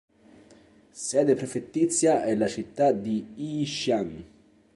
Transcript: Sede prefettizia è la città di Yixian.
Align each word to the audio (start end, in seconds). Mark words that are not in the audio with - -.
Sede 0.93 1.35
prefettizia 1.35 2.23
è 2.23 2.33
la 2.33 2.47
città 2.47 2.91
di 2.91 3.33
Yixian. 3.35 4.25